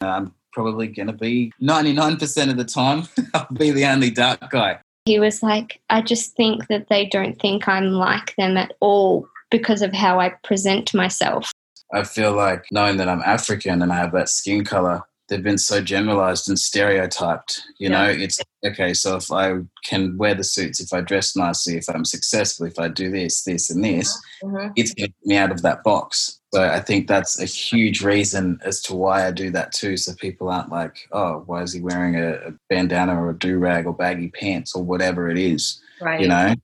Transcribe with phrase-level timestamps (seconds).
[0.00, 3.04] I'm probably going to be 99% of the time,
[3.34, 4.80] I'll be the only dark guy.
[5.04, 9.28] He was like, I just think that they don't think I'm like them at all
[9.50, 11.50] because of how I present myself.
[11.92, 15.58] I feel like knowing that I'm African and I have that skin color, they've been
[15.58, 17.62] so generalized and stereotyped.
[17.78, 18.04] You yeah.
[18.04, 18.92] know, it's okay.
[18.92, 19.54] So if I
[19.84, 23.44] can wear the suits, if I dress nicely, if I'm successful, if I do this,
[23.44, 24.72] this, and this, mm-hmm.
[24.76, 26.40] it's getting me out of that box.
[26.52, 29.96] So I think that's a huge reason as to why I do that too.
[29.96, 33.58] So people aren't like, oh, why is he wearing a, a bandana or a do
[33.58, 35.80] rag or baggy pants or whatever it is?
[36.02, 36.20] Right.
[36.20, 36.54] You know?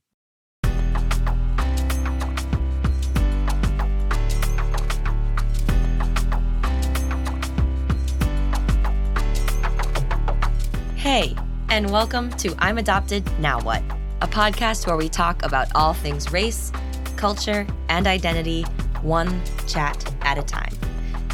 [11.17, 11.35] Hey,
[11.69, 13.81] and welcome to I'm Adopted Now What,
[14.21, 16.71] a podcast where we talk about all things race,
[17.15, 18.61] culture, and identity,
[19.01, 20.71] one chat at a time.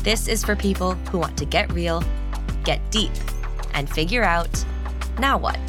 [0.01, 2.01] This is for people who want to get real,
[2.63, 3.11] get deep,
[3.73, 4.65] and figure out
[5.19, 5.59] now what.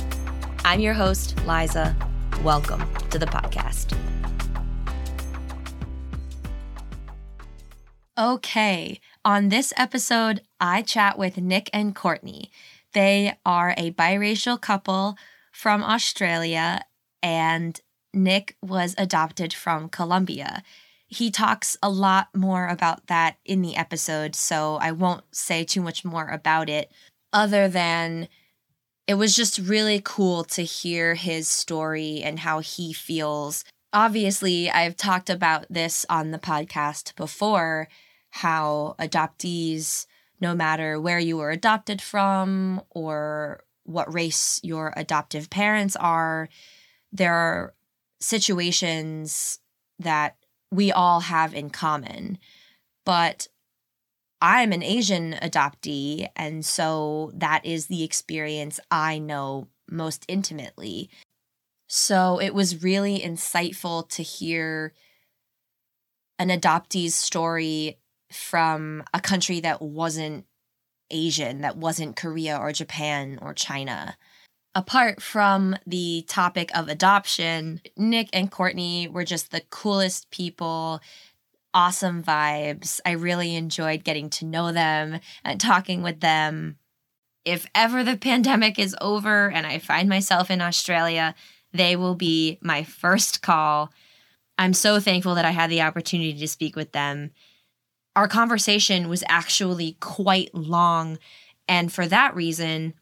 [0.64, 1.96] I'm your host, Liza.
[2.44, 3.98] Welcome to the podcast.
[8.16, 12.52] Okay, on this episode, I chat with Nick and Courtney.
[12.94, 15.16] They are a biracial couple
[15.52, 16.82] from Australia,
[17.22, 17.80] and
[18.12, 20.62] Nick was adopted from Colombia.
[21.06, 25.82] He talks a lot more about that in the episode, so I won't say too
[25.82, 26.90] much more about it,
[27.32, 28.28] other than
[29.06, 33.64] it was just really cool to hear his story and how he feels.
[33.92, 37.88] Obviously, I've talked about this on the podcast before
[38.30, 40.06] how adoptees
[40.40, 46.48] no matter where you were adopted from or what race your adoptive parents are,
[47.12, 47.74] there are
[48.20, 49.60] situations
[49.98, 50.36] that
[50.70, 52.38] we all have in common.
[53.04, 53.48] But
[54.40, 61.10] I'm an Asian adoptee, and so that is the experience I know most intimately.
[61.86, 64.92] So it was really insightful to hear
[66.38, 67.98] an adoptee's story
[68.34, 70.46] from a country that wasn't
[71.10, 74.16] Asian, that wasn't Korea or Japan or China.
[74.74, 81.00] Apart from the topic of adoption, Nick and Courtney were just the coolest people,
[81.72, 83.00] awesome vibes.
[83.06, 86.76] I really enjoyed getting to know them and talking with them.
[87.44, 91.34] If ever the pandemic is over and I find myself in Australia,
[91.72, 93.92] they will be my first call.
[94.58, 97.30] I'm so thankful that I had the opportunity to speak with them
[98.16, 101.18] our conversation was actually quite long.
[101.66, 102.94] And for that reason,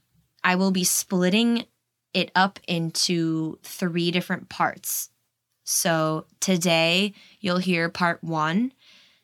[0.44, 1.66] I will be splitting
[2.14, 5.10] it up into three different parts.
[5.64, 8.72] So today you'll hear part one.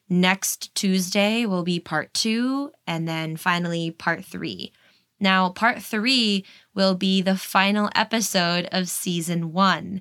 [0.09, 2.73] Next Tuesday will be part two.
[2.87, 4.73] And then finally, part three.
[5.21, 6.45] Now, part three
[6.75, 10.01] will be the final episode of season one.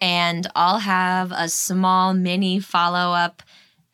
[0.00, 3.42] And I'll have a small mini follow up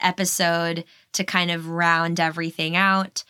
[0.02, 3.24] episode to kind of round everything out.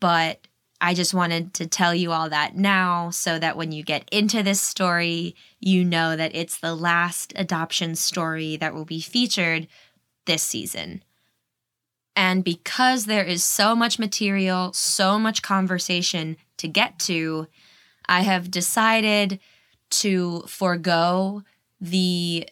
[0.00, 0.46] But
[0.80, 4.42] I just wanted to tell you all that now so that when you get into
[4.42, 9.68] this story, you know that it's the last adoption story that will be featured
[10.24, 11.02] this season.
[12.16, 17.46] And because there is so much material, so much conversation to get to,
[18.08, 19.38] I have decided
[19.90, 21.42] to forego
[21.80, 22.48] the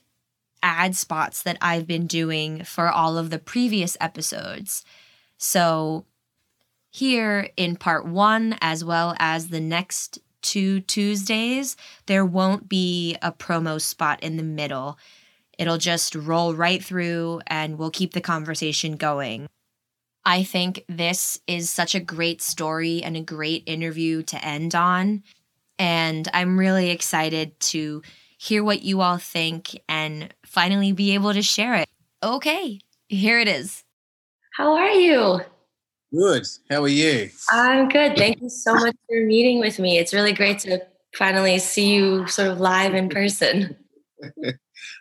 [0.62, 4.84] ad spots that I've been doing for all of the previous episodes.
[5.36, 6.04] So,
[6.90, 11.76] here in part one, as well as the next two Tuesdays,
[12.06, 14.98] there won't be a promo spot in the middle.
[15.58, 19.48] It'll just roll right through and we'll keep the conversation going.
[20.24, 25.22] I think this is such a great story and a great interview to end on.
[25.78, 28.02] And I'm really excited to
[28.38, 31.88] hear what you all think and finally be able to share it.
[32.22, 33.84] Okay, here it is.
[34.56, 35.40] How are you?
[36.12, 36.46] Good.
[36.70, 37.28] How are you?
[37.50, 38.16] I'm good.
[38.16, 39.98] Thank you so much for meeting with me.
[39.98, 40.80] It's really great to
[41.14, 43.76] finally see you sort of live in person.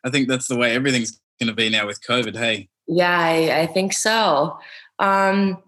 [0.04, 2.36] I think that's the way everything's going to be now with COVID.
[2.36, 2.68] Hey.
[2.88, 4.60] Yeah, I, I think so.
[5.00, 5.62] Um,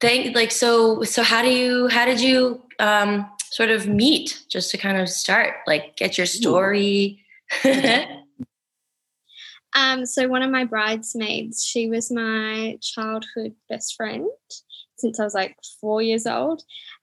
[0.00, 1.02] thank like so.
[1.02, 1.88] So how do you?
[1.88, 4.42] How did you um, sort of meet?
[4.50, 7.24] Just to kind of start, like get your story.
[9.74, 14.28] Um, so one of my bridesmaids, she was my childhood best friend
[14.96, 16.62] since I was like four years old.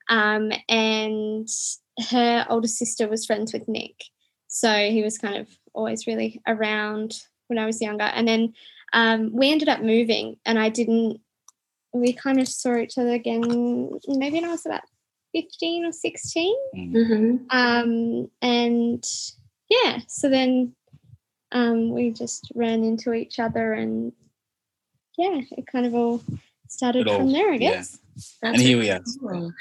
[0.09, 1.47] Um, and
[2.09, 4.03] her older sister was friends with Nick.
[4.47, 8.05] So he was kind of always really around when I was younger.
[8.05, 8.53] And then
[8.93, 11.19] um, we ended up moving, and I didn't
[11.93, 14.81] we kind of saw each other again maybe when I was about
[15.35, 16.55] 15 or 16.
[16.77, 17.35] Mm-hmm.
[17.49, 19.03] Um, and
[19.69, 20.73] yeah, so then
[21.51, 24.13] um, we just ran into each other and
[25.17, 26.21] yeah, it kind of all
[26.69, 27.71] started all- from there, I yeah.
[27.71, 27.99] guess.
[28.41, 29.01] and here we are.
[29.19, 29.51] Cool.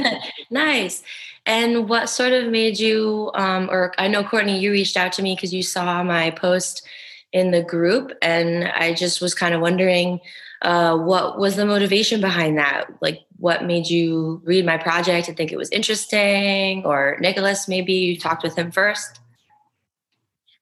[0.50, 1.02] nice.
[1.46, 5.22] And what sort of made you, um, or I know Courtney, you reached out to
[5.22, 6.86] me because you saw my post
[7.32, 10.20] in the group, and I just was kind of wondering
[10.60, 12.84] uh, what was the motivation behind that?
[13.00, 16.86] Like, what made you read my project and think it was interesting?
[16.86, 19.18] Or Nicholas, maybe you talked with him first?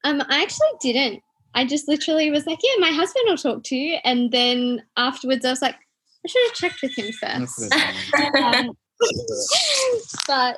[0.03, 1.21] Um, I actually didn't.
[1.53, 3.99] I just literally was like, yeah, my husband will talk to you.
[4.03, 7.71] And then afterwards, I was like, I should have checked with him first.
[8.35, 8.71] Um,
[10.27, 10.57] but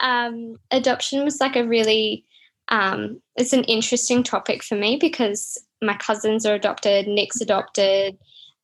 [0.00, 2.24] um, adoption was like a really
[2.68, 8.16] um, it's an interesting topic for me because my cousins are adopted nick's adopted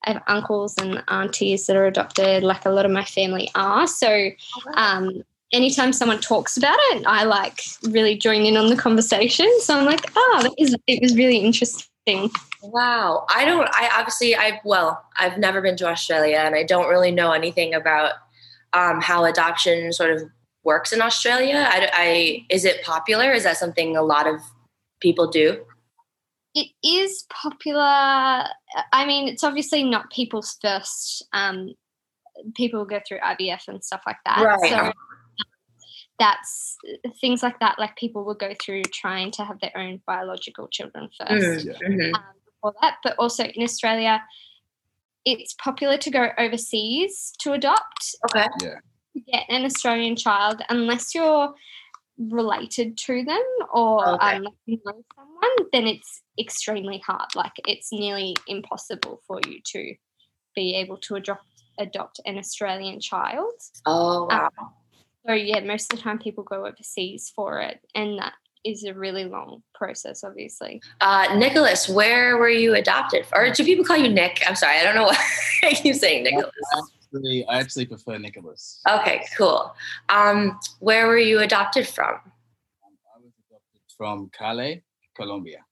[0.05, 3.87] i have uncles and aunties that are adopted like a lot of my family are
[3.87, 4.31] so
[4.75, 7.61] um, anytime someone talks about it i like
[7.91, 11.39] really join in on the conversation so i'm like oh that is it was really
[11.39, 12.31] interesting
[12.63, 13.27] Wow.
[13.31, 17.11] I don't, I obviously, I, well, I've never been to Australia and I don't really
[17.11, 18.15] know anything about
[18.73, 20.23] um, how adoption sort of
[20.63, 21.67] works in Australia.
[21.69, 23.33] I, I, is it popular?
[23.33, 24.41] Is that something a lot of
[25.01, 25.65] people do?
[26.55, 28.45] It is popular
[28.93, 31.73] i mean it's obviously not people's first um,
[32.55, 34.71] people go through ivf and stuff like that Right.
[34.71, 34.93] so
[36.19, 36.77] that's
[37.21, 41.09] things like that like people will go through trying to have their own biological children
[41.19, 42.15] first Mm-hmm.
[42.15, 44.23] um, before that but also in australia
[45.25, 48.47] it's popular to go overseas to adopt Okay.
[49.15, 51.55] to get an australian child unless you're
[52.19, 54.37] related to them or Okay.
[54.37, 59.61] um, like you know someone then it's extremely hard like it's nearly impossible for you
[59.65, 59.95] to
[60.55, 61.45] be able to adopt
[61.79, 63.53] adopt an australian child
[63.87, 64.51] Oh, wow.
[65.27, 68.33] so yeah most of the time people go overseas for it and that
[68.65, 73.25] is a really long process obviously Uh, Nicholas, where were you adopted?
[73.33, 74.43] Or do people call you Nick?
[74.47, 74.77] I'm sorry.
[74.81, 75.17] I don't know why
[75.65, 76.53] I keep saying Nicholas.
[76.77, 78.83] Actually, I actually prefer Nicholas.
[78.87, 79.75] Okay, cool.
[80.11, 82.15] Um, where were you adopted from?
[82.85, 84.83] Um, I was adopted from Cali,
[85.17, 85.65] Colombia.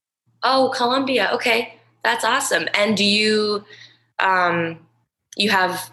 [0.43, 1.29] Oh, Colombia.
[1.33, 2.67] Okay, that's awesome.
[2.73, 3.63] And do you,
[4.19, 4.79] um,
[5.35, 5.91] you have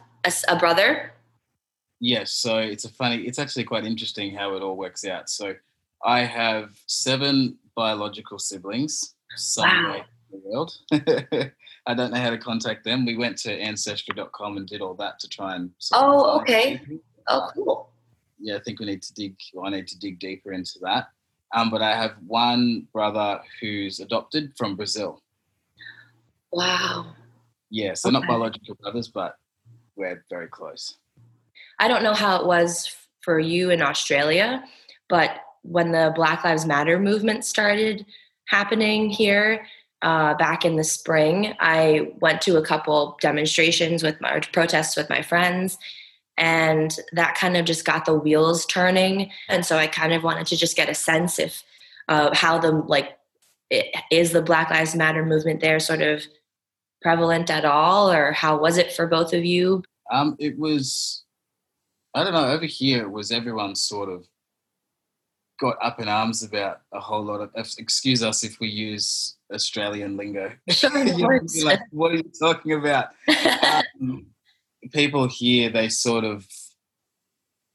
[0.49, 1.13] a brother?
[2.01, 5.31] Yes, so it's a funny, it's actually quite interesting how it all works out.
[5.31, 5.55] So
[6.05, 10.77] I have seven biological siblings somewhere in the world.
[11.87, 13.07] I don't know how to contact them.
[13.07, 15.71] We went to ancestry.com and did all that to try and.
[15.93, 16.81] Oh, okay.
[17.29, 17.91] Oh, cool.
[18.39, 21.09] Yeah, I think we need to dig, well, I need to dig deeper into that.
[21.55, 25.23] Um, but I have one brother who's adopted from Brazil.
[26.53, 27.15] Wow.
[27.71, 29.37] Yeah, so not biological brothers, but
[29.97, 30.97] we're very close.
[31.79, 34.65] I don't know how it was for you in Australia,
[35.09, 38.07] but when the Black Lives Matter movement started
[38.47, 39.67] happening here
[40.03, 45.11] uh, back in the spring, I went to a couple demonstrations with my protests with
[45.11, 45.77] my friends,
[46.39, 49.31] and that kind of just got the wheels turning.
[49.49, 51.63] And so I kind of wanted to just get a sense if
[52.09, 53.17] uh, how the like
[53.73, 56.23] i- is the Black Lives Matter movement there sort of
[57.03, 59.83] prevalent at all, or how was it for both of you?
[60.11, 61.25] Um, it was,
[62.15, 64.27] I don't know, over here it was everyone sort of
[65.59, 70.17] got up in arms about a whole lot of, excuse us if we use Australian
[70.17, 70.53] lingo.
[70.69, 70.91] Sure,
[71.65, 73.09] like, what are you talking about?
[74.01, 74.27] Um,
[74.93, 76.47] people here, they sort of,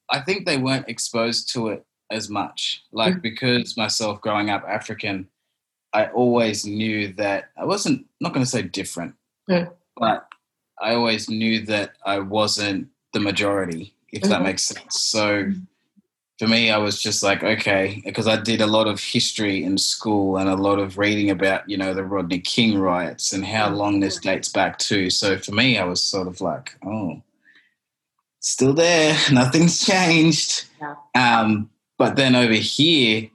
[0.10, 2.84] I think they weren't exposed to it as much.
[2.92, 3.22] Like, Mhm.
[3.22, 5.30] because myself growing up African,
[5.94, 9.16] I always knew that I wasn't, not going to say different,
[9.50, 9.74] Mm.
[9.98, 10.28] but
[10.82, 14.44] I always knew that I wasn't the majority, if that Mhm.
[14.44, 15.02] makes sense.
[15.02, 15.52] So
[16.42, 19.78] for me, I was just like, okay, because I did a lot of history in
[19.78, 23.70] school and a lot of reading about, you know, the Rodney King riots and how
[23.70, 25.12] long this dates back to.
[25.12, 27.22] So for me, I was sort of like, oh,
[28.40, 30.66] still there, nothing's changed.
[30.82, 30.96] Yeah.
[31.14, 31.70] Um,
[32.00, 33.30] but then over here,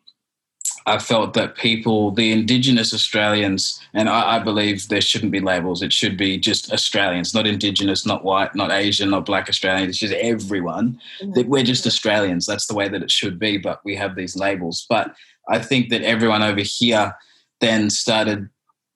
[0.89, 5.83] I felt that people, the Indigenous Australians, and I, I believe there shouldn't be labels.
[5.83, 9.91] It should be just Australians, not Indigenous, not white, not Asian, not Black Australians.
[9.91, 11.01] It's just everyone.
[11.35, 12.47] That we're just Australians.
[12.47, 13.59] That's the way that it should be.
[13.59, 14.87] But we have these labels.
[14.89, 15.13] But
[15.49, 17.17] I think that everyone over here
[17.61, 18.49] then started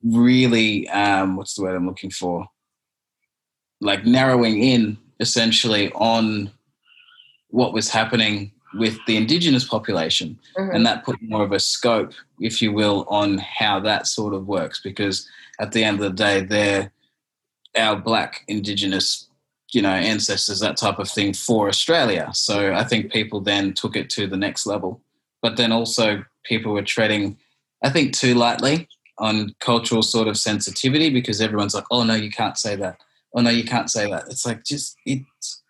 [0.05, 2.47] really, um, what's the word I'm looking for?
[3.81, 6.53] Like narrowing in essentially on
[7.49, 10.75] what was happening with the Indigenous population Mhm.
[10.75, 14.47] and that put more of a scope, if you will, on how that sort of
[14.47, 14.81] works.
[14.83, 16.93] Because at the end of the day, they're
[17.77, 19.27] our black indigenous
[19.73, 22.29] you know, ancestors, that type of thing for Australia.
[22.33, 25.01] So I think people then took it to the next level.
[25.43, 27.39] But then also people were treading,
[27.85, 32.31] I think, too lightly on cultural sort of sensitivity because everyone's like, oh no, you
[32.31, 32.99] can't say that.
[33.33, 34.25] Oh no, you can't say that.
[34.29, 35.63] It's like just it's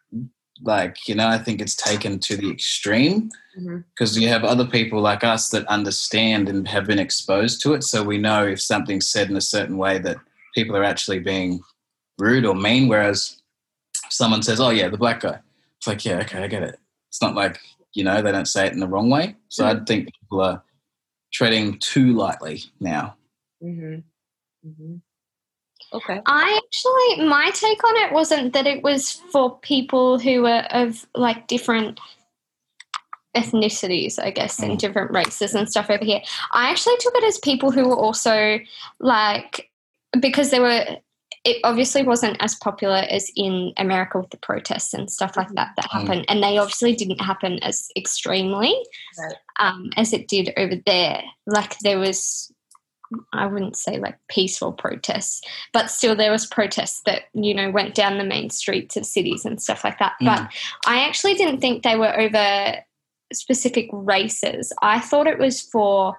[0.62, 4.23] like you know i think it's taken to the extreme because mm-hmm.
[4.23, 8.02] you have other people like us that understand and have been exposed to it so
[8.02, 10.17] we know if something's said in a certain way that
[10.55, 11.61] people are actually being
[12.19, 13.40] rude or mean whereas
[14.11, 15.38] someone says oh yeah the black guy
[15.79, 17.59] it's like yeah okay i get it it's not like
[17.95, 19.81] you know they don't say it in the wrong way so mm-hmm.
[19.81, 20.62] i think people are
[21.33, 23.17] treading too lightly now
[23.62, 24.97] mm-hmm.
[25.92, 25.97] Mm-hmm.
[25.97, 26.20] Okay.
[26.26, 31.06] I actually, my take on it wasn't that it was for people who were of
[31.14, 31.99] like different
[33.37, 34.78] ethnicities, I guess, and mm.
[34.78, 36.20] different races and stuff over here.
[36.52, 38.59] I actually took it as people who were also
[38.99, 39.70] like,
[40.20, 40.85] because they were,
[41.44, 45.70] it obviously wasn't as popular as in America with the protests and stuff like that
[45.76, 46.00] that mm.
[46.00, 46.25] happened.
[46.28, 48.75] And they obviously didn't happen as extremely
[49.18, 49.35] right.
[49.61, 51.23] um, as it did over there.
[51.47, 52.52] Like there was
[53.33, 55.40] I wouldn't say like peaceful protests,
[55.73, 59.45] but still there was protests that you know went down the main streets of cities
[59.45, 60.14] and stuff like that.
[60.21, 60.26] Mm.
[60.26, 60.49] But
[60.87, 62.76] I actually didn't think they were over
[63.33, 64.73] specific races.
[64.83, 66.17] I thought it was for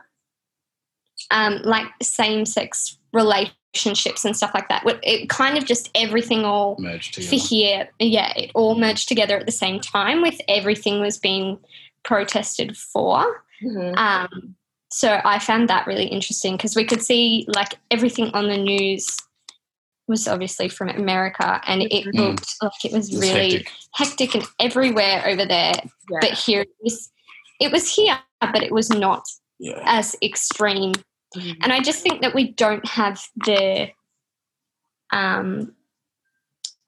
[1.30, 4.84] um, like same sex relationships and stuff like that.
[5.04, 7.90] It kind of just everything all for here.
[8.00, 11.60] Yeah, it all merged together at the same time with everything was being
[12.04, 13.44] protested for.
[13.64, 13.98] Mm-hmm.
[13.98, 14.56] Um,
[14.92, 19.08] so I found that really interesting because we could see like everything on the news
[20.08, 22.14] was obviously from America and it mm.
[22.14, 23.72] looked like it was, it was really hectic.
[23.94, 24.36] hectic.
[24.36, 25.74] and everywhere over there.
[26.10, 26.20] Yeah.
[26.20, 27.10] But here it was,
[27.62, 29.24] it was here, but it was not
[29.60, 29.82] yeah.
[29.86, 30.94] as extreme.
[31.38, 31.58] Mm.
[31.62, 33.90] And I just think that we don't have the,
[35.14, 35.74] um,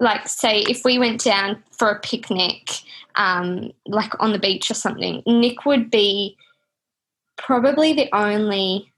[0.01, 2.69] like say if we went down for a picnic,
[3.15, 6.35] um, like on the beach or something, Nick would be
[7.43, 8.91] probably the only,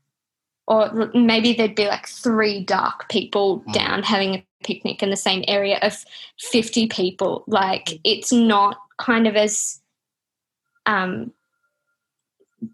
[0.68, 3.74] or maybe there'd be like three dark people mm.
[3.74, 6.06] down having a picnic in the same area of
[6.40, 7.44] 50 people.
[7.48, 9.82] Like it's not kind of as,
[10.86, 11.34] um,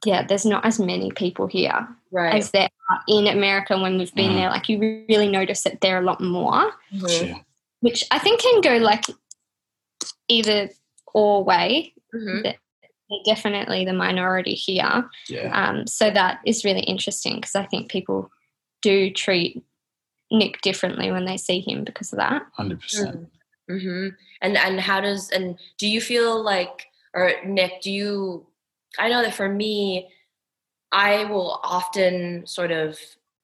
[0.06, 2.36] yeah, there's not as many people here right.
[2.36, 4.36] as there are in America when we've been mm.
[4.36, 4.50] there.
[4.50, 7.40] Like you really notice that there are a lot more, mm-hmm.
[7.80, 9.06] which I think can go like
[10.28, 10.70] either
[11.14, 11.94] or way.
[12.14, 12.52] Mm-hmm
[13.26, 15.10] definitely the minority here.
[15.28, 15.52] Yeah.
[15.54, 18.32] Um, so that is really interesting because I think people
[18.82, 19.64] do treat
[20.32, 22.44] Nick differently when they see him because of that.
[22.54, 23.30] Hundred percent.
[23.70, 24.10] Mm-hmm.
[24.42, 27.82] And and how does and do you feel like or Nick?
[27.82, 28.48] Do you?
[29.00, 30.10] I know that for me,
[30.92, 32.98] I will often sort of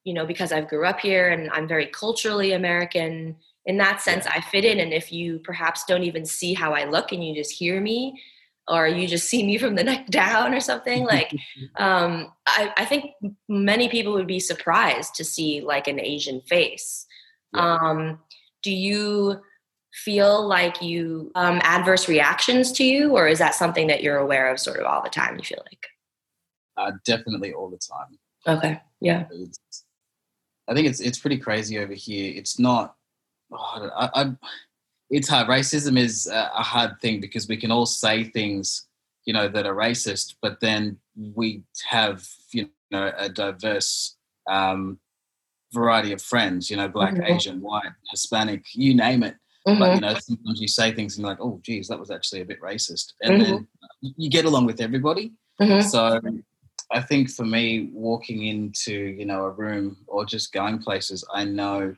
[0.04, 3.36] you know because I've grew up here and I'm very culturally American.
[3.66, 4.32] In that sense, yeah.
[4.36, 7.36] I fit in, and if you perhaps don't even see how I look and you
[7.36, 8.22] just hear me,
[8.68, 11.32] or you just see me from the neck down or something like
[11.78, 13.12] um, I, I, think
[13.48, 17.06] many people would be surprised to see like an asian face.
[17.54, 17.76] Yeah.
[17.76, 18.20] um,
[18.64, 19.42] do you
[19.94, 24.52] feel like you um, adverse reactions to you or is that something that you're aware
[24.52, 25.88] of sort of all the time you feel like?
[26.76, 28.58] Uh, definitely all the time.
[28.58, 29.26] Okay yeah.
[30.68, 32.34] I think it's it's pretty crazy over here.
[32.36, 32.96] It's not
[33.52, 34.36] oh, I, I
[35.10, 35.48] it's hard.
[35.48, 38.88] Racism is a hard thing because we can all say things,
[39.26, 40.98] you know, that are racist, but then
[41.34, 44.18] we have, you know, a diverse
[44.50, 45.00] um,
[45.74, 46.70] variety of friends.
[46.70, 47.34] You know, black, mm-hmm.
[47.34, 49.36] Asian, white, Hispanic, you name it.
[49.68, 49.80] Mm-hmm.
[49.80, 52.42] But you know, sometimes you say things and you're like, "Oh, geez, that was actually
[52.42, 53.52] a bit racist," and mm-hmm.
[53.52, 53.68] then
[54.02, 55.34] you get along with everybody.
[55.62, 55.88] Mm-hmm.
[55.88, 56.22] So,
[56.92, 61.44] I think for me, walking into you know a room or just going places, I
[61.44, 61.96] know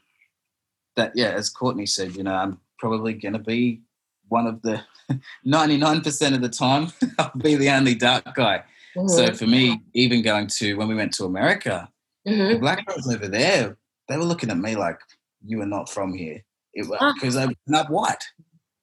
[0.96, 3.82] that yeah, as Courtney said, you know, I'm probably going to be
[4.30, 4.82] one of the
[5.46, 8.64] 99% of the time, I'll be the only dark guy.
[8.96, 9.08] Mm-hmm.
[9.08, 11.90] So for me, even going to when we went to America,
[12.28, 12.54] mm-hmm.
[12.54, 15.00] the black guys over there, they were looking at me like,
[15.46, 16.44] you are not from here.
[16.74, 17.44] It was because ah.
[17.44, 18.24] I'm not white,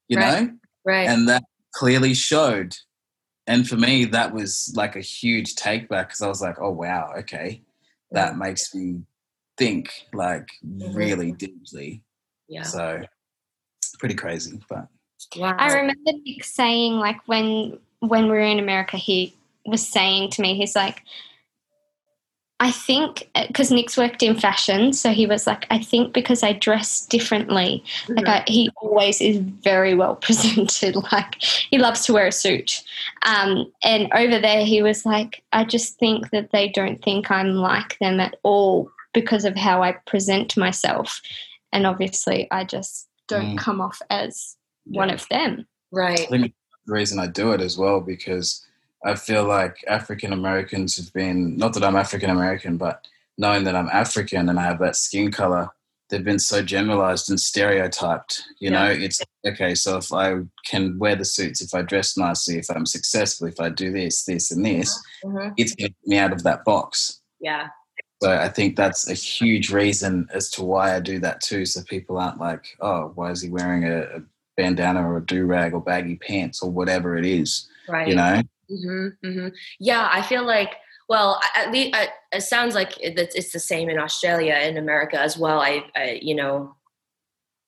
[0.08, 0.44] you right.
[0.44, 0.52] know?
[0.84, 1.08] Right.
[1.08, 2.74] And that clearly showed.
[3.46, 6.70] And for me, that was like a huge take back because I was like, oh,
[6.70, 7.62] wow, okay.
[8.12, 9.02] That makes me
[9.56, 10.94] think like mm-hmm.
[10.94, 12.02] really deeply.
[12.48, 12.62] Yeah.
[12.62, 13.02] So
[13.96, 14.60] pretty crazy.
[14.68, 14.88] But
[15.36, 15.56] wow.
[15.58, 19.34] I remember Nick saying like when when we were in America, he
[19.64, 21.02] was saying to me, he's like,
[22.58, 26.54] I think because Nick's worked in fashion, so he was like, I think because I
[26.54, 28.14] dress differently, mm-hmm.
[28.14, 30.96] like I, he always is very well presented.
[31.12, 32.82] Like he loves to wear a suit,
[33.26, 37.56] um, and over there he was like, I just think that they don't think I'm
[37.56, 41.20] like them at all because of how I present myself,
[41.74, 43.58] and obviously I just don't mm.
[43.58, 45.66] come off as one of them.
[45.90, 46.20] Right.
[46.20, 46.54] I think
[46.86, 48.64] the reason I do it as well because
[49.04, 53.06] I feel like African Americans have been not that I'm African American, but
[53.38, 55.70] knowing that I'm African and I have that skin color,
[56.08, 58.42] they've been so generalized and stereotyped.
[58.58, 58.84] You Yeah.
[58.84, 59.74] know, it's okay.
[59.74, 63.60] So if I can wear the suits, if I dress nicely, if I'm successful, if
[63.60, 65.54] I do this, this, and this, Mhm.
[65.56, 67.20] it's getting me out of that box.
[67.40, 67.68] Yeah.
[68.26, 71.64] So I think that's a huge reason as to why I do that too.
[71.64, 74.22] So people aren't like, oh, why is he wearing a, a
[74.56, 78.08] bandana or a do rag or baggy pants or whatever it is, Right.
[78.08, 78.42] you know?
[78.68, 80.72] hmm hmm Yeah, I feel like.
[81.08, 81.96] Well, at least
[82.32, 85.60] it sounds like it's it's the same in Australia and America as well.
[85.60, 86.74] I, I you know,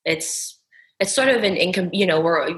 [0.05, 0.59] it's
[0.99, 1.91] it's sort of an income.
[1.93, 2.53] You know, we're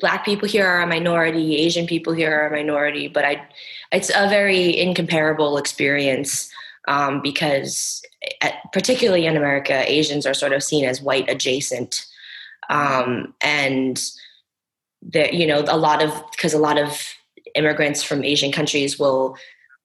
[0.00, 3.46] black people here are a minority, Asian people here are a minority, but I,
[3.92, 6.50] it's a very incomparable experience
[6.88, 8.02] um, because,
[8.40, 12.06] at, particularly in America, Asians are sort of seen as white adjacent,
[12.70, 14.02] um, and
[15.02, 17.00] that you know a lot of because a lot of
[17.54, 19.36] immigrants from Asian countries will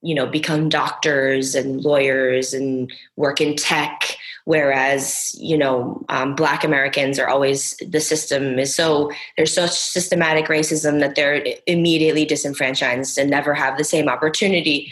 [0.02, 6.64] you know become doctors and lawyers and work in tech whereas you know um, black
[6.64, 13.18] americans are always the system is so there's such systematic racism that they're immediately disenfranchised
[13.18, 14.92] and never have the same opportunity.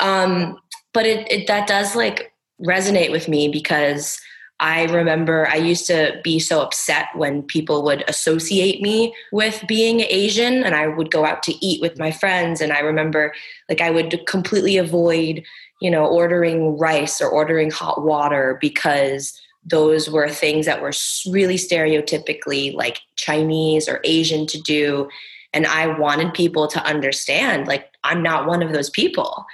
[0.00, 0.58] Um,
[0.94, 2.32] but it, it that does like
[2.64, 4.18] resonate with me because
[4.60, 10.00] I remember I used to be so upset when people would associate me with being
[10.00, 12.60] Asian and I would go out to eat with my friends.
[12.60, 13.34] And I remember
[13.68, 15.42] like I would completely avoid,
[15.82, 20.92] you know, ordering rice or ordering hot water because those were things that were
[21.30, 25.08] really stereotypically like Chinese or Asian to do.
[25.52, 29.44] And I wanted people to understand like I'm not one of those people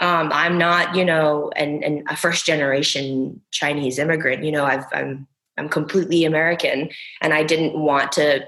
[0.00, 4.44] um, I'm not, you know, and and a first generation Chinese immigrant.
[4.44, 5.26] You know, I've, I'm
[5.58, 8.46] I'm completely American, and I didn't want to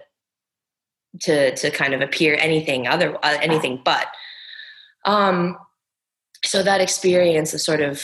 [1.21, 4.07] to to kind of appear anything other uh, anything but.
[5.05, 5.59] Um,
[6.45, 8.03] so that experience of sort of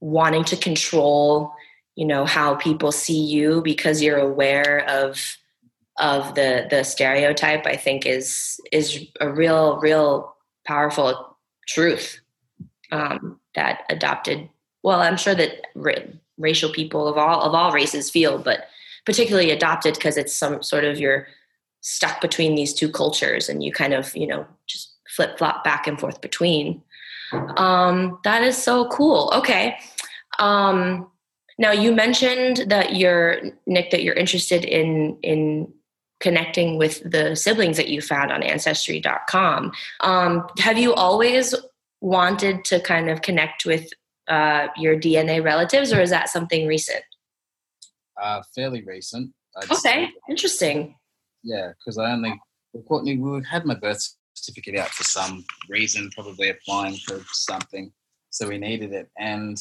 [0.00, 1.52] wanting to control,
[1.96, 5.36] you know, how people see you because you're aware of
[5.98, 11.36] of the the stereotype, I think is is a real real powerful
[11.66, 12.20] truth
[12.92, 14.48] um, that adopted
[14.82, 15.94] well i'm sure that ra-
[16.38, 18.68] racial people of all of all races feel but
[19.04, 21.26] particularly adopted because it's some sort of you're
[21.80, 25.86] stuck between these two cultures and you kind of you know just flip flop back
[25.86, 26.82] and forth between.
[27.56, 29.32] Um, that is so cool.
[29.34, 29.76] Okay.
[30.38, 31.10] Um,
[31.58, 35.72] now you mentioned that you're nick that you're interested in in
[36.20, 41.54] connecting with the siblings that you found on ancestry.com um, have you always
[42.00, 43.90] wanted to kind of connect with
[44.28, 47.02] uh, your DNA relatives, or is that something recent?
[48.20, 49.32] Uh, fairly recent.
[49.56, 50.12] I'd Okay, say.
[50.28, 50.94] interesting.
[51.42, 52.38] Yeah, because I only,
[52.72, 57.92] well, Courtney, we had my birth certificate out for some reason, probably applying for something.
[58.30, 59.08] So we needed it.
[59.18, 59.56] And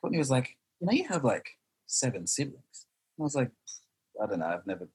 [0.00, 1.48] Courtney was like, you know, you have like
[1.86, 2.86] seven siblings.
[3.16, 3.50] And I was like,
[4.22, 4.46] I don't know.
[4.46, 4.88] I've never,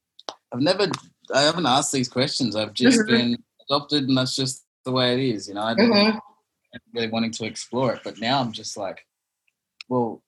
[0.54, 0.88] I've never,
[1.34, 2.56] I haven't asked these questions.
[2.56, 3.08] I've just Mhm.
[3.08, 5.48] been adopted and that's just the way it is.
[5.48, 6.20] You know, I didn't Mhm.
[6.94, 8.02] Really wanting to explore it.
[8.04, 9.06] But now I'm just like,
[9.90, 10.22] well,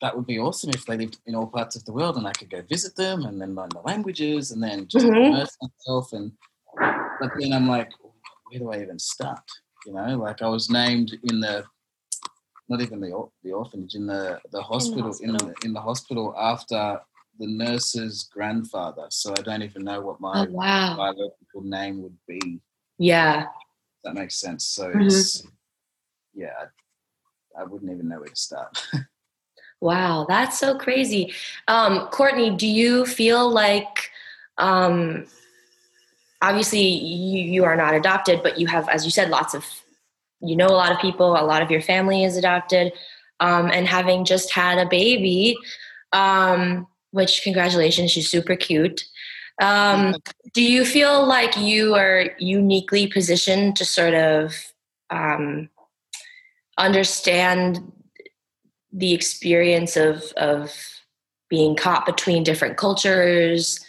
[0.00, 2.32] that would be awesome if they lived in all parts of the world and I
[2.32, 5.28] could go visit them and then learn the languages and then just Mhm.
[5.28, 6.12] immerse myself.
[6.12, 6.32] And
[7.20, 7.92] but then I'm like,
[8.48, 9.48] where do I even start?
[9.86, 11.64] You know, like I was named in the
[12.68, 15.54] not even the the orphanage in the the hospital in the, hospital.
[15.64, 17.00] in the hospital after
[17.38, 19.06] the nurse's grandfather.
[19.10, 20.96] So I don't even know what my Oh, wow.
[20.96, 22.60] biological name would be.
[22.98, 23.46] Yeah.
[24.04, 24.66] That makes sense.
[24.66, 25.06] So Mhm.
[25.06, 25.42] it's
[26.34, 26.52] yeah,
[27.56, 28.86] I, I wouldn't even know where to start.
[29.82, 30.26] Wow.
[30.28, 31.34] That's so crazy.
[31.66, 34.12] Um, Courtney, do you feel like,
[34.56, 35.26] um,
[36.40, 39.66] obviously, you, you are not adopted, but you have, as you said, lots of,
[40.40, 42.92] you know, a lot of people, a lot of your family is adopted.
[43.40, 45.56] Um, and having just had a baby,
[46.12, 49.02] um, which congratulations, she's super cute.
[49.60, 50.14] Um,
[50.54, 54.54] do you feel like you are uniquely positioned to sort of
[55.10, 55.70] um,
[56.78, 57.92] understand
[58.92, 60.72] the experience of of
[61.48, 63.84] being caught between different cultures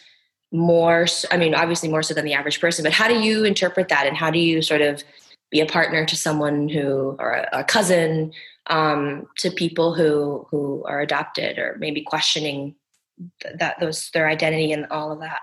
[0.52, 3.90] more i mean obviously more so than the average person but how do you interpret
[3.90, 4.08] that?
[4.08, 5.04] And how do you sort of
[5.52, 8.34] be a partner to someone who or a, a cousin
[8.68, 12.76] um, to people who who are adopted or maybe questioning
[13.42, 15.42] th- that those their identity and all of that?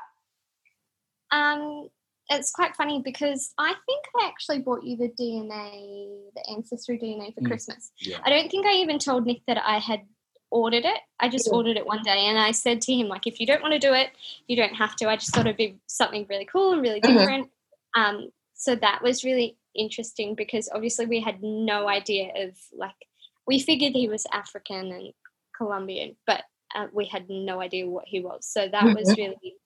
[1.30, 1.88] Um,
[2.30, 7.34] it's quite funny because I think I actually bought you the DNA, the ancestry DNA
[7.34, 7.48] for Mm.
[7.48, 7.90] Christmas.
[7.98, 8.18] yeah.
[8.24, 10.06] I don't think I even told Nick that I had
[10.50, 11.00] ordered it.
[11.18, 11.54] I just Yeah.
[11.54, 13.78] ordered it one day and I said to him, like, if you don't want to
[13.78, 14.10] do it,
[14.48, 15.08] you don't have to.
[15.08, 17.18] I just thought it'd be something really cool and really Mhm.
[17.18, 17.52] different.
[17.94, 23.06] Um, so that was really interesting because obviously we had no idea of like
[23.46, 25.14] we figured he was African and
[25.56, 28.46] Colombian, but uh, we had no idea what he was.
[28.46, 29.56] So that was really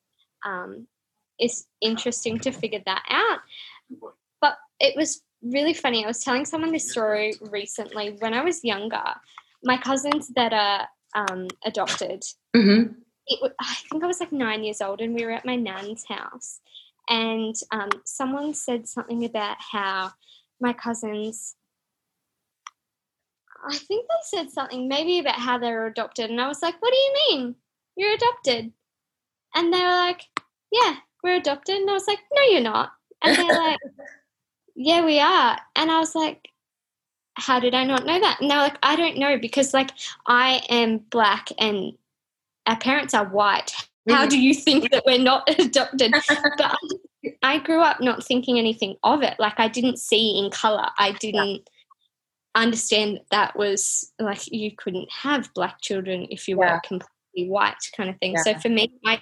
[0.47, 0.87] um,
[1.39, 3.41] it's interesting to figure that out.
[4.41, 6.05] But it was really funny.
[6.05, 8.17] I was telling someone this story recently.
[8.21, 9.03] When I was younger,
[9.63, 12.23] my cousins that are um, adopted,
[12.57, 12.93] Mm-hmm.
[13.27, 16.05] it, I think I was like nine years old, and we were at my nan's
[16.07, 16.61] house,
[17.09, 20.13] and um, someone said something about how
[20.61, 21.57] my cousins.
[23.69, 26.81] I think they said something maybe about how they were adopted, and I was like,
[26.81, 27.55] "What do you mean
[27.97, 28.73] you're adopted?"
[29.55, 30.23] And they were like,
[30.71, 33.81] "Yeah, we're adopted," and I was like, "No, you're not." And they're like,
[34.77, 36.49] "Yeah, we are," and I was like,
[37.35, 39.91] "How did I not know that?" And they were like, "I don't know because like
[40.27, 41.95] I am black and
[42.67, 43.73] our parents are white.
[44.09, 46.13] How do you think that we're not adopted?
[46.59, 46.77] but
[47.43, 49.35] I, grew up not thinking anything of it.
[49.39, 50.89] Like I didn't see in color.
[50.99, 51.69] I didn't
[52.55, 56.75] understand that, that was like you couldn't have black children if you Yeah.
[56.75, 58.37] were completely white, kind of thing.
[58.39, 59.21] So for me, I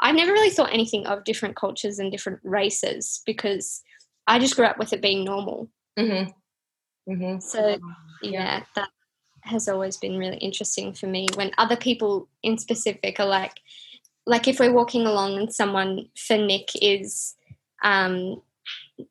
[0.00, 3.82] I've never really thought anything of different cultures and different races because
[4.26, 5.68] I just grew up with it being normal.
[5.98, 7.12] Mm-hmm.
[7.12, 7.40] Mm-hmm.
[7.40, 7.78] So
[8.22, 8.88] yeah, that
[9.42, 13.54] has always been really interesting for me when other people in specific are like
[14.26, 17.34] like if we're walking along and someone for Nick is
[17.82, 18.42] um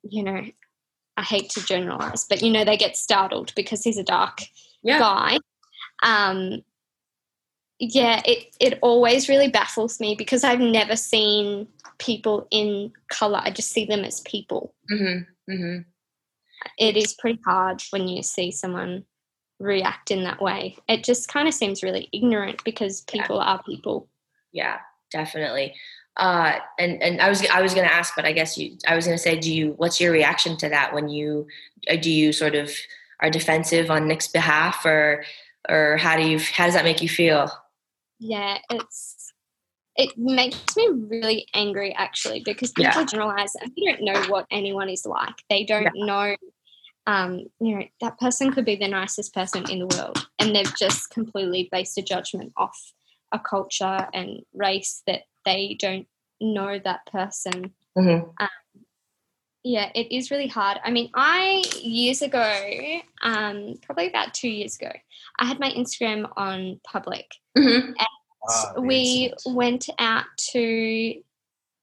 [0.04, 0.44] you know
[1.18, 4.42] I hate to generalize but you know they get startled because he's a dark
[4.84, 5.00] Yeah.
[5.00, 5.40] guy
[6.04, 6.62] um
[7.80, 13.52] yeah it it always really baffles me because I've never seen people in color I
[13.52, 15.52] just see them as people Mm-hmm.
[15.54, 15.82] Mm-hmm.
[16.78, 19.06] it is pretty hard when you see someone
[19.62, 20.78] react in that way.
[20.88, 23.22] It just kind of seems really ignorant because Yeah.
[23.24, 24.08] people are people.
[24.54, 24.78] Yeah,
[25.12, 25.76] definitely.
[26.16, 28.96] Uh, and and I was I was going to ask, but I guess you I
[28.96, 29.74] was going to say, do you?
[29.78, 31.46] What's your reaction to that when you
[31.90, 32.72] uh, do you sort of
[33.20, 35.24] are defensive on Nick's behalf, or
[35.68, 37.52] or how do you how does that make you feel?
[38.20, 39.34] Yeah, it's
[39.96, 43.06] it makes me really angry actually because people Yeah.
[43.06, 45.36] generalize and they don't know what anyone is like.
[45.50, 46.36] They don't know
[47.08, 50.76] um, you know, that person could be the nicest person in the world and they've
[50.76, 52.94] just completely based a judgment off
[53.32, 56.08] a culture and race that they don't
[56.40, 58.30] know that person Mm-hmm.
[59.64, 60.80] Yeah, it is really hard.
[60.84, 62.56] I mean, I years ago,
[63.22, 64.92] um, probably about two years ago,
[65.38, 67.30] I had my Instagram on public.
[67.58, 67.92] Mm-hmm.
[68.76, 69.56] The we incident.
[69.58, 71.16] went out to,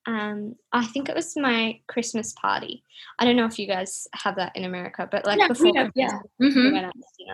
[0.07, 2.83] um, I think it was my Christmas party.
[3.19, 5.79] I don't know if you guys have that in America, but like Yeah, before we
[5.79, 6.19] have, yeah.
[6.41, 6.73] Christmas, Mm-hmm.
[6.73, 7.25] went out to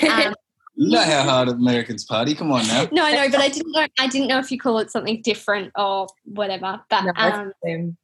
[0.00, 0.26] dinner.
[0.28, 0.34] Um,
[0.74, 2.34] You know how hard Americans party.
[2.34, 2.88] Come on now.
[2.92, 3.86] no, I know, but I didn't know.
[3.98, 6.80] I didn't know if you call it something different or whatever.
[6.88, 7.96] But No, um, the same.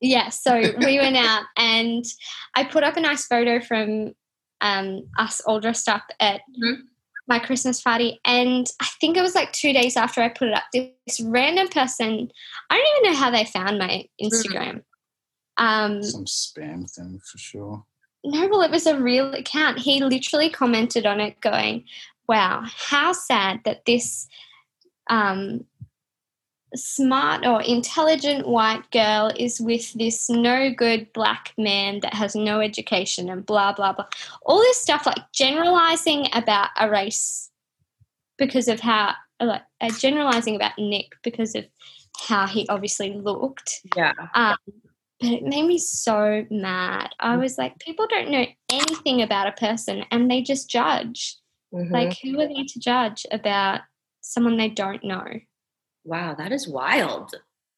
[0.00, 2.04] Yeah so we went out and
[2.54, 4.12] i put up a nice photo from
[4.60, 6.78] um, us all dressed up at Mhm.
[7.28, 10.54] my christmas party and i think it was like two days after i put it
[10.54, 12.30] up this random person
[12.70, 14.82] i don't even know how they found my instagram
[15.56, 17.84] um, Some spam thing for sure.
[18.24, 21.84] no well it was a real account he literally commented on it going
[22.28, 24.28] wow how sad that this
[25.10, 25.64] um,
[26.74, 32.60] smart or intelligent white girl is with this no good black man that has no
[32.60, 34.06] education and blah blah blah.
[34.44, 37.50] All this stuff like generalizing about a race
[38.36, 41.64] because of how like uh, generalizing about nick because of
[42.28, 43.80] how he obviously looked.
[43.96, 44.14] Yeah.
[44.34, 44.56] um,
[45.20, 47.10] but it made me so mad.
[47.18, 51.36] I was like people don't know anything about a person and they just judge.
[51.70, 51.90] Mhm.
[51.90, 53.82] like who are they to judge about
[54.22, 55.26] someone they don't know
[56.08, 57.34] wow, that is wild.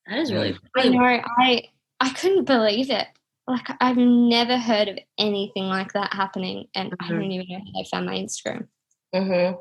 [0.06, 0.56] That is really.
[0.76, 1.22] I know.
[1.38, 1.68] I
[2.00, 3.06] I couldn't believe it.
[3.46, 7.08] Like I've never heard of anything like that happening, and I Mhm.
[7.08, 8.68] don't even know how they found my Instagram.
[9.14, 9.56] Mm-hmm.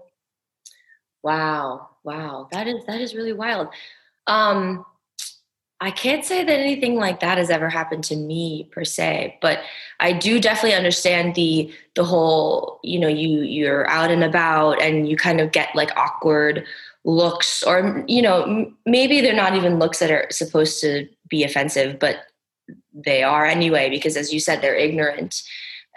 [1.24, 3.68] Wow, wow, that is that is really wild.
[4.28, 4.86] Um,
[5.82, 9.60] I can't say that anything like that has ever happened to me per se, but
[10.02, 12.80] I do definitely understand the the whole.
[12.84, 16.66] You know, you you're out and about, and you kind of get like awkward
[17.06, 21.46] looks, or you know, m- maybe they're not even looks that are supposed to be
[21.46, 22.18] offensive, but
[22.94, 25.44] they are anyway because, as you said, they're ignorant.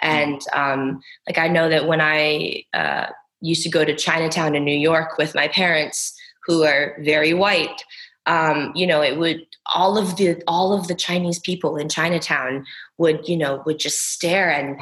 [0.01, 3.07] And um, like I know that when I uh,
[3.41, 6.17] used to go to Chinatown in New York with my parents,
[6.47, 7.85] who are very white.
[8.27, 12.65] Um, you know, it would all of the all of the Chinese people in Chinatown
[12.99, 14.81] would you know would just stare and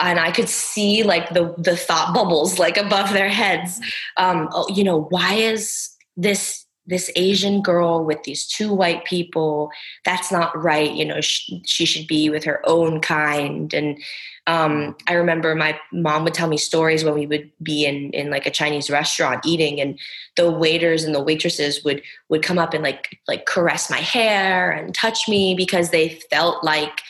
[0.00, 3.80] and I could see like the the thought bubbles like above their heads.
[4.16, 9.70] Um, oh, you know, why is this this Asian girl with these two white people?
[10.04, 10.92] That's not right.
[10.92, 13.72] You know, sh- she should be with her own kind.
[13.72, 14.02] And
[14.46, 18.30] um, I remember my mom would tell me stories when we would be in in
[18.30, 19.98] like a Chinese restaurant eating, and
[20.36, 24.72] the waiters and the waitresses would would come up and like like caress my hair
[24.72, 27.02] and touch me because they felt like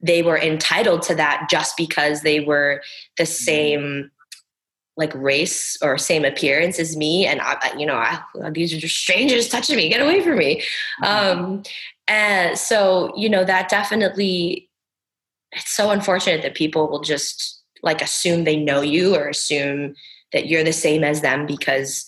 [0.00, 2.82] they were entitled to that just because they were
[3.16, 3.32] the mm-hmm.
[3.32, 4.10] same
[4.96, 8.96] like race or same appearance as me and I, you know I, these are just
[8.96, 9.88] strangers touching me.
[9.88, 10.62] Get away from me.
[11.02, 11.38] Mm-hmm.
[11.38, 11.62] um,
[12.08, 14.70] and so you know that definitely
[15.52, 19.94] it's so unfortunate that people will just like assume they know you or assume
[20.32, 22.04] that you're the same as them because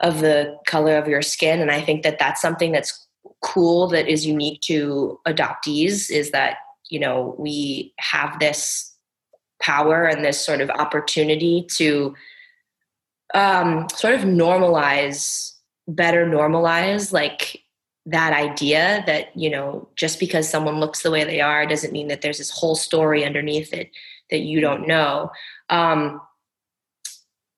[0.00, 1.60] of the color of your skin.
[1.60, 3.06] And i think that that's something that's
[3.42, 8.87] cool that is unique to adoptees is that you know we have this
[9.60, 12.14] power and this sort of opportunity to
[13.34, 15.52] um, sort of normalize
[15.86, 17.62] better normalize like
[18.06, 22.08] that idea that you know just because someone looks the way they are doesn't mean
[22.08, 23.90] that there's this whole story underneath it
[24.30, 25.30] that you don't know.
[25.70, 26.20] Um,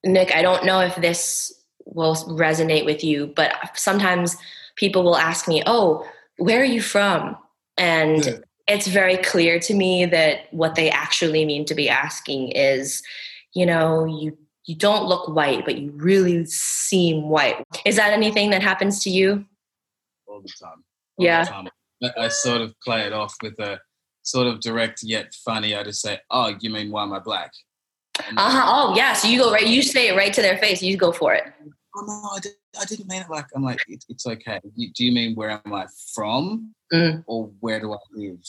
[0.03, 1.53] nick i don't know if this
[1.85, 4.35] will resonate with you but sometimes
[4.75, 6.03] people will ask me oh
[6.41, 7.37] where are you from?
[7.77, 8.37] And yeah
[8.71, 13.03] it's very clear to me that what they actually mean to be asking is,
[13.53, 17.65] you know, you you don't look white, but you really seem white.
[17.85, 19.45] Is that anything that happens to you?
[20.27, 20.83] All the time.
[21.17, 21.43] All yeah.
[21.43, 21.67] The time.
[22.17, 23.79] I sort of play it off with a
[24.23, 25.75] sort of direct yet funny.
[25.75, 27.51] I just say, "Oh, you mean why am I black?"
[28.19, 28.63] Uh huh.
[28.65, 29.13] Oh, yeah.
[29.13, 29.67] So you go right.
[29.67, 30.81] You say it right to their face.
[30.81, 31.43] You go for it.
[31.95, 33.45] Oh no, I, did, I didn't mean it like.
[33.53, 34.59] I'm like, it, it's okay.
[34.75, 36.73] You, do you mean where am I from?
[36.91, 37.23] mm.
[37.27, 38.39] or where do I live?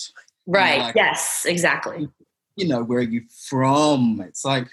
[0.47, 0.81] Right.
[0.81, 2.09] Like, yes, exactly.
[2.57, 4.23] You know, where are you from?
[4.27, 4.69] It's like,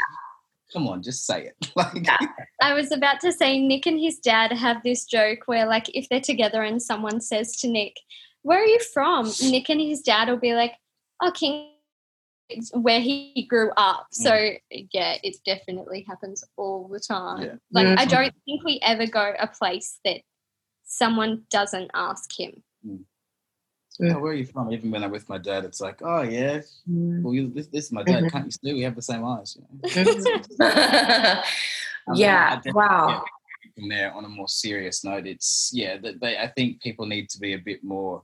[0.73, 1.71] come on, just say it.
[1.75, 2.17] like, yeah.
[2.62, 6.10] I was about to say, Nick and his dad have this joke where, like, if
[6.10, 7.95] they're together and someone says to Nick,
[8.41, 10.73] "Where are you from?" Nick and his dad will be like,
[11.21, 11.69] "Oh, King."
[12.73, 14.07] Where he grew up.
[14.13, 14.23] Mm.
[14.23, 14.33] So
[14.91, 17.43] yeah, it definitely happens all the time.
[17.43, 17.55] Yeah.
[17.71, 17.99] Like mm-hmm.
[17.99, 20.21] I don't think we ever go a place that
[20.83, 22.63] someone doesn't ask him.
[22.85, 23.03] Mm
[23.99, 24.15] yeah.
[24.15, 24.71] oh, where are you from?
[24.71, 27.21] Even when I'm with my dad, it's like, oh yeah, mm.
[27.21, 28.23] well, you, this, this, is my dad.
[28.23, 28.29] Mm-hmm.
[28.29, 29.57] Can't you see we have the same eyes?
[29.57, 31.43] You know?
[32.15, 32.62] yeah.
[32.67, 33.23] wow.
[33.75, 35.97] From there, on a more serious note, it's yeah.
[35.97, 38.23] That they, I think people need to be a bit more.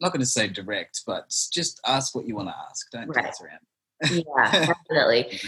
[0.00, 2.90] I'm not going to say direct, but just ask what you want to ask.
[2.90, 3.24] Don't right.
[3.24, 4.24] dance around.
[4.26, 5.40] yeah, definitely.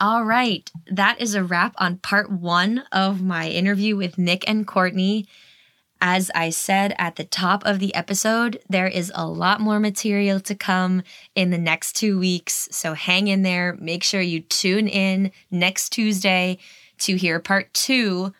[0.00, 0.70] All right.
[0.90, 5.26] That is a wrap on part one of my interview with Nick and Courtney.
[6.00, 10.38] As I said at the top of the episode, there is a lot more material
[10.40, 11.02] to come
[11.34, 12.68] in the next two weeks.
[12.70, 13.76] So hang in there.
[13.80, 16.58] Make sure you tune in next Tuesday
[16.98, 18.34] to hear part two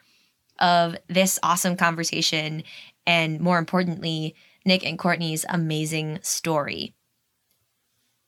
[0.59, 2.63] of this awesome conversation.
[3.07, 4.35] And more importantly,
[4.67, 6.95] Nick and Courtney's amazing story.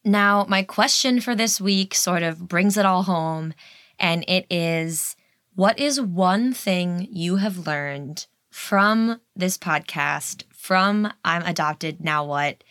[0.05, 3.53] Now, my question for this week sort of brings it all home,
[3.98, 5.16] and it is
[5.55, 12.62] what is one thing you have learned from this podcast, from I'm Adopted Now What,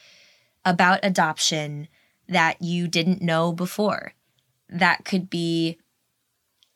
[0.63, 1.89] about adoption
[2.27, 4.13] that you didn't know before.
[4.69, 5.77] That could be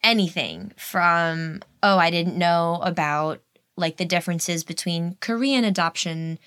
[0.04, 3.42] anything from, oh, I didn't know about
[3.78, 6.40] like the differences between Korean adoption,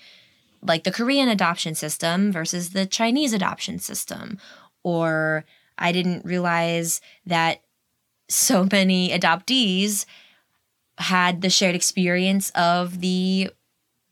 [0.67, 4.39] like the Korean adoption system versus the Chinese adoption system.
[4.83, 5.45] Or
[5.77, 7.61] I didn't realize that
[8.29, 10.05] so many adoptees
[10.97, 13.49] had the shared experience of the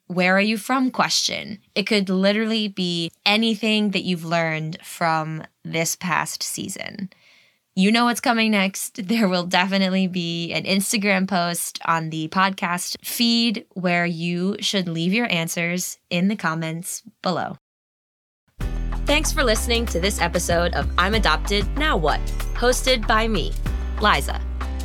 [0.08, 1.60] where are you from question.
[1.76, 7.10] It could literally be anything that you've learned from this past season.
[7.75, 8.99] You know what's coming next.
[9.13, 15.12] There will definitely be an Instagram post on the podcast feed where you should leave
[15.12, 17.57] your answers in the comments below.
[19.05, 22.19] Thanks for listening to this episode of I'm Adopted Now What,
[22.53, 23.51] hosted by me,
[24.01, 24.39] Liza.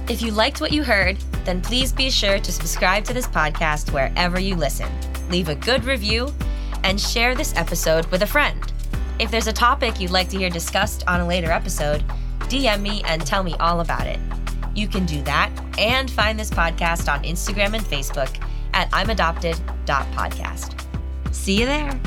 [0.09, 3.93] If you liked what you heard, then please be sure to subscribe to this podcast
[3.93, 4.89] wherever you listen,
[5.29, 6.33] leave a good review,
[6.85, 8.73] and share this episode with a friend.
[9.19, 12.03] If there's a topic you'd like to hear discussed on a later episode,
[12.49, 14.19] DM me and tell me all about it.
[14.75, 18.43] You can do that and find this podcast on Instagram and Facebook
[18.75, 18.91] at
[20.13, 20.75] Podcast.
[21.33, 22.01] See you there.